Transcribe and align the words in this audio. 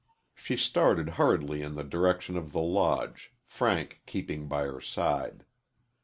She 0.33 0.57
started 0.57 1.09
hurriedly 1.09 1.61
in 1.61 1.75
the 1.75 1.83
direction 1.83 2.35
of 2.35 2.53
the 2.53 2.59
Lodge, 2.59 3.31
Frank 3.45 4.01
keeping 4.07 4.47
by 4.47 4.63
her 4.63 4.81
side. 4.81 5.45